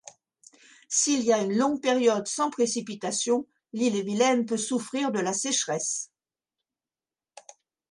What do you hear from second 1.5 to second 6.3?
longue période sans précipitations, l'Ille-et-Vilaine peut souffrir de la sécheresse.